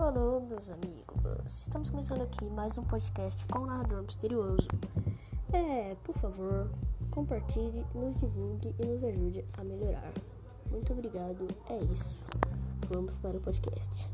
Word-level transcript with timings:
Olá, 0.00 0.40
meus 0.40 0.70
amigos. 0.70 1.60
Estamos 1.60 1.90
começando 1.90 2.22
aqui 2.22 2.48
mais 2.48 2.78
um 2.78 2.82
podcast 2.82 3.44
com 3.48 3.58
o 3.58 3.66
narrador 3.66 4.02
misterioso. 4.02 4.66
É, 5.52 5.94
por 6.02 6.16
favor, 6.16 6.70
compartilhe, 7.10 7.84
nos 7.94 8.16
divulgue 8.16 8.74
e 8.78 8.86
nos 8.86 9.04
ajude 9.04 9.44
a 9.58 9.62
melhorar. 9.62 10.10
Muito 10.70 10.94
obrigado. 10.94 11.46
É 11.68 11.76
isso. 11.84 12.18
Vamos 12.88 13.14
para 13.16 13.36
o 13.36 13.40
podcast. 13.42 14.08